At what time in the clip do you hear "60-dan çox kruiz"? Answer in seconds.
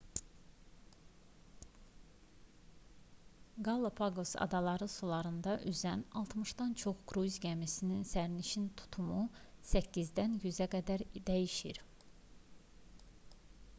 6.21-7.37